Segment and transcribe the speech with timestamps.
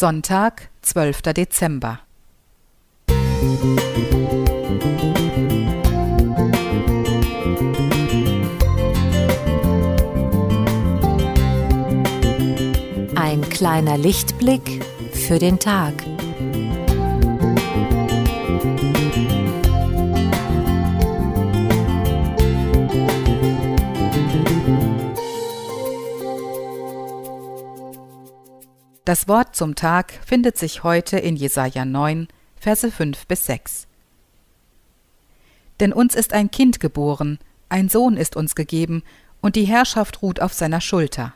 [0.00, 1.22] Sonntag, 12.
[1.22, 1.98] Dezember.
[13.16, 15.94] Ein kleiner Lichtblick für den Tag.
[29.08, 32.28] Das Wort zum Tag findet sich heute in Jesaja 9,
[32.60, 33.86] Verse 5 bis 6.
[35.80, 37.38] Denn uns ist ein Kind geboren,
[37.70, 39.02] ein Sohn ist uns gegeben,
[39.40, 41.32] und die Herrschaft ruht auf seiner Schulter.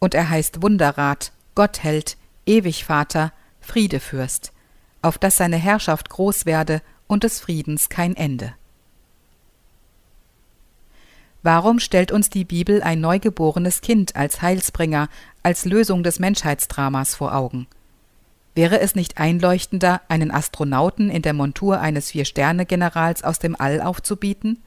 [0.00, 4.52] Und er heißt Wunderrat, Gottheld, Ewigvater, Friedefürst,
[5.00, 8.54] auf dass seine Herrschaft groß werde und des Friedens kein Ende.
[11.44, 15.08] Warum stellt uns die Bibel ein neugeborenes Kind als Heilsbringer,
[15.48, 17.68] als Lösung des Menschheitsdramas vor Augen?
[18.54, 24.62] Wäre es nicht einleuchtender, einen Astronauten in der Montur eines Vier-Sterne-Generals aus dem All aufzubieten?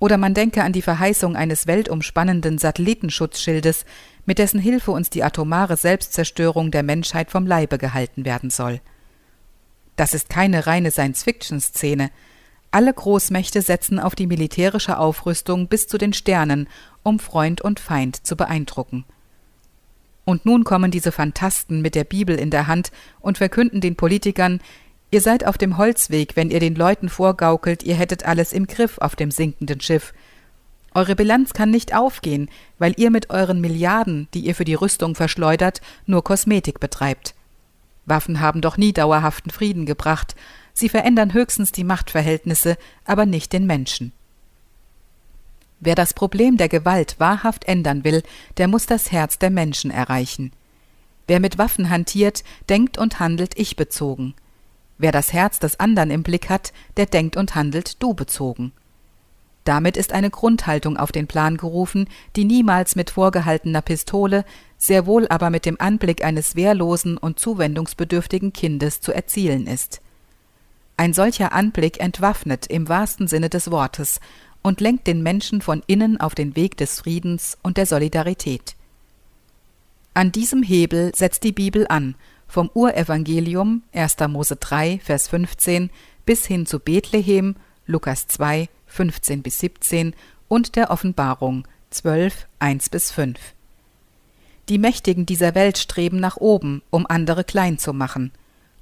[0.00, 3.84] Oder man denke an die Verheißung eines weltumspannenden Satellitenschutzschildes,
[4.26, 8.80] mit dessen Hilfe uns die atomare Selbstzerstörung der Menschheit vom Leibe gehalten werden soll.
[9.94, 12.10] Das ist keine reine Science-Fiction-Szene,
[12.72, 16.68] alle Großmächte setzen auf die militärische Aufrüstung bis zu den Sternen,
[17.04, 19.04] um Freund und Feind zu beeindrucken.
[20.28, 24.60] Und nun kommen diese Phantasten mit der Bibel in der Hand und verkünden den Politikern,
[25.10, 28.98] ihr seid auf dem Holzweg, wenn ihr den Leuten vorgaukelt, ihr hättet alles im Griff
[28.98, 30.12] auf dem sinkenden Schiff.
[30.92, 35.14] Eure Bilanz kann nicht aufgehen, weil ihr mit euren Milliarden, die ihr für die Rüstung
[35.14, 37.34] verschleudert, nur Kosmetik betreibt.
[38.04, 40.36] Waffen haben doch nie dauerhaften Frieden gebracht,
[40.74, 42.76] Sie verändern höchstens die Machtverhältnisse,
[43.06, 44.12] aber nicht den Menschen.
[45.80, 48.22] Wer das Problem der Gewalt wahrhaft ändern will,
[48.56, 50.52] der muss das Herz der Menschen erreichen.
[51.26, 54.34] Wer mit Waffen hantiert, denkt und handelt ich bezogen.
[54.96, 58.72] Wer das Herz des anderen im Blick hat, der denkt und handelt du bezogen.
[59.62, 64.44] Damit ist eine Grundhaltung auf den Plan gerufen, die niemals mit vorgehaltener Pistole,
[64.78, 70.00] sehr wohl aber mit dem Anblick eines wehrlosen und zuwendungsbedürftigen Kindes zu erzielen ist.
[70.96, 74.20] Ein solcher Anblick entwaffnet im wahrsten Sinne des Wortes
[74.68, 78.76] und lenkt den Menschen von innen auf den Weg des Friedens und der Solidarität.
[80.12, 84.16] An diesem Hebel setzt die Bibel an, vom Urevangelium 1.
[84.28, 85.88] Mose 3, Vers 15
[86.26, 87.56] bis hin zu Bethlehem,
[87.86, 90.14] Lukas 2, 15 bis 17
[90.48, 93.38] und der Offenbarung 12, 1 bis 5.
[94.68, 98.32] Die Mächtigen dieser Welt streben nach oben, um andere klein zu machen.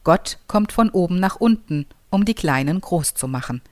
[0.03, 3.63] Gott kommt von oben nach unten um die Kleinen groß zu machen.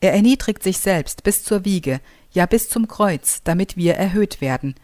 [0.00, 2.00] Er erniedrigt sich selbst bis zur Wiege,
[2.32, 4.74] ja bis zum Kreuz, damit wir erhöht werden.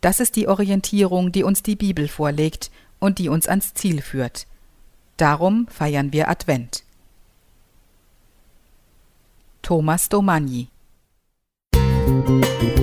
[0.00, 4.46] Das ist die Orientierung, die uns die Bibel vorlegt und die uns ans Ziel führt.
[5.16, 6.84] Darum feiern wir Advent.
[9.62, 10.68] Thomas Domagni
[11.74, 12.75] Musik